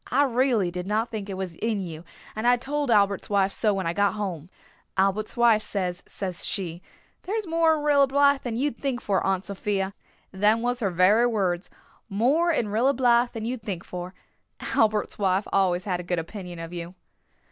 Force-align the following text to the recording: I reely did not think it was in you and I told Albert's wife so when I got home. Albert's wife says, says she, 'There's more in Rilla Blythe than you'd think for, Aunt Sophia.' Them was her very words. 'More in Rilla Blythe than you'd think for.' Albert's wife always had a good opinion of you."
I 0.09 0.23
reely 0.23 0.71
did 0.71 0.87
not 0.87 1.11
think 1.11 1.29
it 1.29 1.35
was 1.37 1.53
in 1.57 1.79
you 1.79 2.03
and 2.35 2.47
I 2.47 2.57
told 2.57 2.89
Albert's 2.89 3.29
wife 3.29 3.51
so 3.51 3.71
when 3.71 3.85
I 3.85 3.93
got 3.93 4.13
home. 4.15 4.49
Albert's 4.97 5.37
wife 5.37 5.61
says, 5.61 6.01
says 6.07 6.43
she, 6.43 6.81
'There's 7.21 7.45
more 7.45 7.75
in 7.75 7.83
Rilla 7.83 8.07
Blythe 8.07 8.41
than 8.41 8.55
you'd 8.55 8.79
think 8.79 8.99
for, 8.99 9.23
Aunt 9.23 9.45
Sophia.' 9.45 9.93
Them 10.31 10.63
was 10.63 10.79
her 10.79 10.89
very 10.89 11.27
words. 11.27 11.69
'More 12.09 12.51
in 12.51 12.69
Rilla 12.69 12.95
Blythe 12.95 13.33
than 13.33 13.45
you'd 13.45 13.61
think 13.61 13.83
for.' 13.85 14.15
Albert's 14.59 15.19
wife 15.19 15.47
always 15.53 15.83
had 15.83 15.99
a 15.99 16.09
good 16.09 16.17
opinion 16.17 16.57
of 16.57 16.73
you." 16.73 16.95